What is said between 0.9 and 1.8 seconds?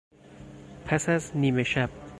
از نیمه